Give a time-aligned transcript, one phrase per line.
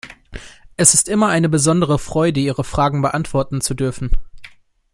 [0.77, 4.09] Es ist immer eine besondere Freude, ihre Fragen beantworten zu dürfen.